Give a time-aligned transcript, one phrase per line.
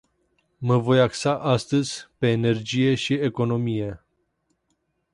[0.57, 4.05] Mă voi axa astăzi pe energie și economie.